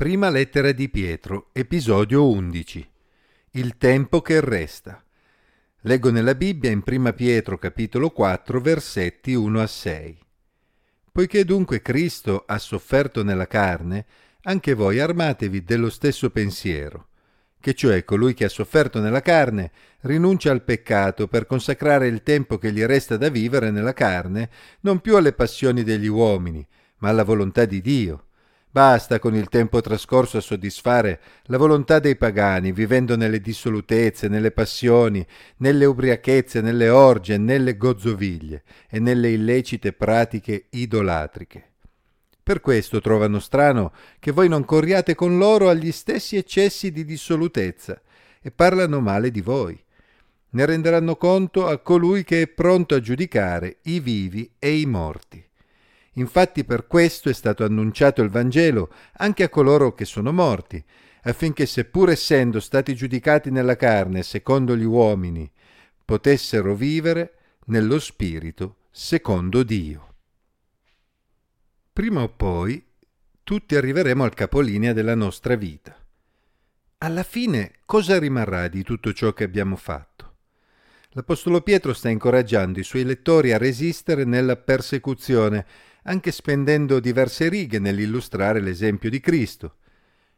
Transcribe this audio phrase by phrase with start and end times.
[0.00, 2.90] Prima lettera di Pietro, episodio 11.
[3.50, 5.04] Il tempo che resta.
[5.82, 10.18] Leggo nella Bibbia in Prima Pietro capitolo 4 versetti 1 a 6.
[11.12, 14.06] Poiché dunque Cristo ha sofferto nella carne,
[14.44, 17.08] anche voi armatevi dello stesso pensiero,
[17.60, 19.70] che cioè colui che ha sofferto nella carne
[20.00, 24.48] rinuncia al peccato per consacrare il tempo che gli resta da vivere nella carne
[24.80, 26.66] non più alle passioni degli uomini,
[27.00, 28.24] ma alla volontà di Dio
[28.72, 34.52] Basta con il tempo trascorso a soddisfare la volontà dei pagani, vivendo nelle dissolutezze, nelle
[34.52, 41.70] passioni, nelle ubriachezze, nelle orge, nelle gozzoviglie e nelle illecite pratiche idolatriche.
[42.44, 48.00] Per questo trovano strano che voi non corriate con loro agli stessi eccessi di dissolutezza
[48.40, 49.82] e parlano male di voi.
[50.50, 55.49] Ne renderanno conto a colui che è pronto a giudicare i vivi e i morti.
[56.20, 60.82] Infatti per questo è stato annunciato il Vangelo anche a coloro che sono morti,
[61.22, 65.50] affinché seppur essendo stati giudicati nella carne secondo gli uomini,
[66.04, 67.36] potessero vivere
[67.66, 70.14] nello Spirito secondo Dio.
[71.90, 72.84] Prima o poi
[73.42, 75.96] tutti arriveremo al capolinea della nostra vita.
[76.98, 80.08] Alla fine cosa rimarrà di tutto ciò che abbiamo fatto?
[81.14, 85.66] L'Apostolo Pietro sta incoraggiando i suoi lettori a resistere nella persecuzione
[86.04, 89.76] anche spendendo diverse righe nell'illustrare l'esempio di Cristo.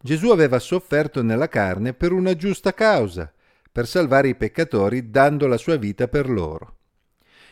[0.00, 3.32] Gesù aveva sofferto nella carne per una giusta causa,
[3.72, 6.74] per salvare i peccatori dando la sua vita per loro.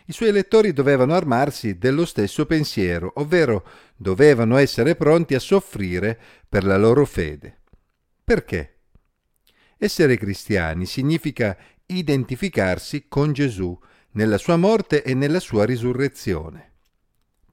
[0.06, 6.18] I suoi lettori dovevano armarsi dello stesso pensiero, ovvero dovevano essere pronti a soffrire
[6.48, 7.60] per la loro fede.
[8.22, 8.80] Perché?
[9.78, 13.78] Essere cristiani significa identificarsi con Gesù
[14.12, 16.73] nella sua morte e nella sua risurrezione.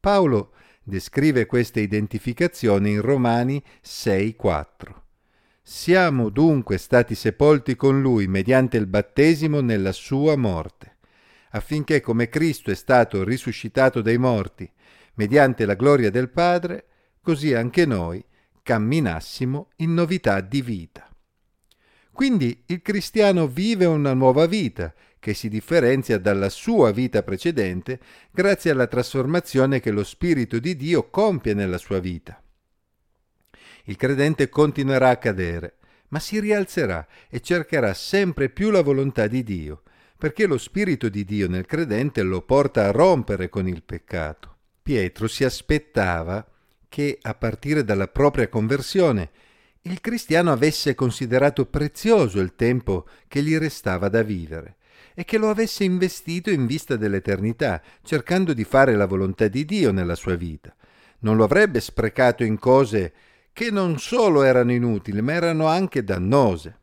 [0.01, 5.03] Paolo descrive queste identificazioni in Romani 6:4.
[5.61, 10.97] Siamo dunque stati sepolti con lui mediante il battesimo nella sua morte,
[11.51, 14.67] affinché come Cristo è stato risuscitato dai morti
[15.13, 16.87] mediante la gloria del Padre,
[17.21, 18.25] così anche noi
[18.63, 21.07] camminassimo in novità di vita.
[22.11, 27.99] Quindi il cristiano vive una nuova vita che si differenzia dalla sua vita precedente
[28.31, 32.41] grazie alla trasformazione che lo Spirito di Dio compie nella sua vita.
[33.83, 35.75] Il credente continuerà a cadere,
[36.07, 39.83] ma si rialzerà e cercherà sempre più la volontà di Dio,
[40.17, 44.55] perché lo Spirito di Dio nel credente lo porta a rompere con il peccato.
[44.81, 46.43] Pietro si aspettava
[46.89, 49.29] che, a partire dalla propria conversione,
[49.81, 54.77] il cristiano avesse considerato prezioso il tempo che gli restava da vivere
[55.13, 59.91] e che lo avesse investito in vista dell'eternità, cercando di fare la volontà di Dio
[59.91, 60.73] nella sua vita.
[61.19, 63.13] Non lo avrebbe sprecato in cose
[63.53, 66.77] che non solo erano inutili, ma erano anche dannose.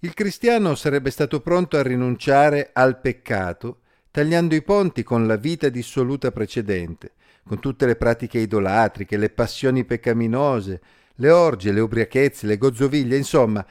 [0.00, 5.68] Il cristiano sarebbe stato pronto a rinunciare al peccato, tagliando i ponti con la vita
[5.68, 7.12] dissoluta precedente,
[7.44, 10.80] con tutte le pratiche idolatriche, le passioni peccaminose,
[11.16, 13.64] le orge, le ubriachezze, le gozzoviglie, insomma,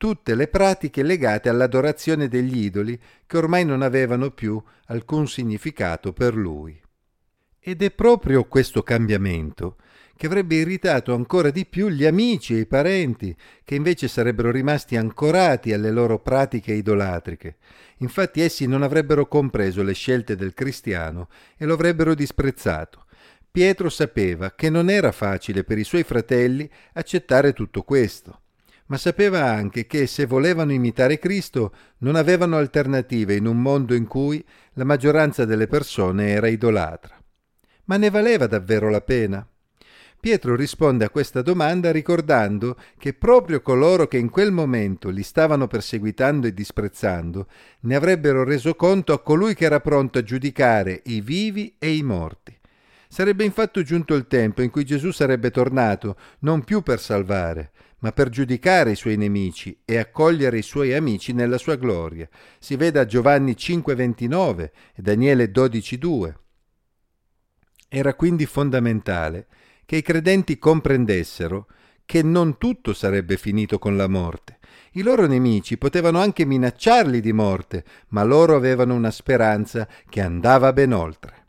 [0.00, 6.34] tutte le pratiche legate all'adorazione degli idoli che ormai non avevano più alcun significato per
[6.34, 6.80] lui.
[7.58, 9.76] Ed è proprio questo cambiamento
[10.16, 14.96] che avrebbe irritato ancora di più gli amici e i parenti, che invece sarebbero rimasti
[14.96, 17.58] ancorati alle loro pratiche idolatriche.
[17.98, 21.28] Infatti essi non avrebbero compreso le scelte del cristiano
[21.58, 23.04] e lo avrebbero disprezzato.
[23.50, 28.39] Pietro sapeva che non era facile per i suoi fratelli accettare tutto questo
[28.90, 34.06] ma sapeva anche che se volevano imitare Cristo non avevano alternative in un mondo in
[34.06, 37.16] cui la maggioranza delle persone era idolatra.
[37.84, 39.46] Ma ne valeva davvero la pena?
[40.18, 45.68] Pietro risponde a questa domanda ricordando che proprio coloro che in quel momento li stavano
[45.68, 47.46] perseguitando e disprezzando
[47.82, 52.02] ne avrebbero reso conto a colui che era pronto a giudicare i vivi e i
[52.02, 52.59] morti.
[53.12, 58.12] Sarebbe infatti giunto il tempo in cui Gesù sarebbe tornato non più per salvare, ma
[58.12, 62.28] per giudicare i suoi nemici e accogliere i suoi amici nella sua gloria.
[62.60, 66.34] Si veda Giovanni 5:29 e Daniele 12:2.
[67.88, 69.48] Era quindi fondamentale
[69.86, 71.66] che i credenti comprendessero
[72.04, 74.60] che non tutto sarebbe finito con la morte.
[74.92, 80.72] I loro nemici potevano anche minacciarli di morte, ma loro avevano una speranza che andava
[80.72, 81.39] ben oltre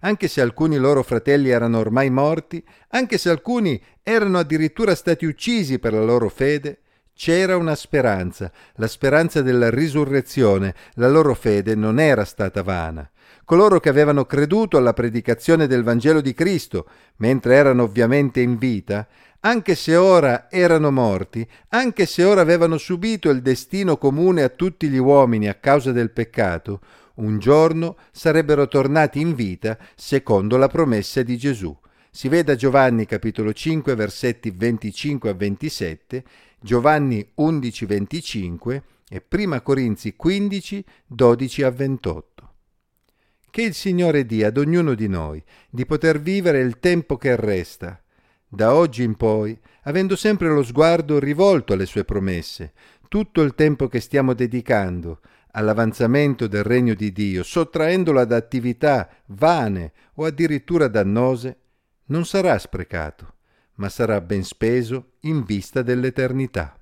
[0.00, 5.78] anche se alcuni loro fratelli erano ormai morti, anche se alcuni erano addirittura stati uccisi
[5.78, 6.80] per la loro fede,
[7.14, 13.10] c'era una speranza, la speranza della risurrezione, la loro fede non era stata vana.
[13.46, 16.84] Coloro che avevano creduto alla predicazione del Vangelo di Cristo,
[17.18, 19.06] mentre erano ovviamente in vita,
[19.38, 24.88] anche se ora erano morti, anche se ora avevano subito il destino comune a tutti
[24.88, 26.80] gli uomini a causa del peccato,
[27.18, 31.72] un giorno sarebbero tornati in vita secondo la promessa di Gesù.
[32.10, 36.24] Si veda Giovanni capitolo 5 versetti 25 a 27,
[36.58, 42.35] Giovanni 11 25 e Prima Corinzi 15 12 a 28.
[43.56, 47.98] Che il Signore dia ad ognuno di noi di poter vivere il tempo che resta,
[48.46, 52.74] da oggi in poi, avendo sempre lo sguardo rivolto alle sue promesse,
[53.08, 55.20] tutto il tempo che stiamo dedicando
[55.52, 61.56] all'avanzamento del regno di Dio, sottraendolo ad attività vane o addirittura dannose,
[62.08, 63.36] non sarà sprecato,
[63.76, 66.78] ma sarà ben speso in vista dell'eternità.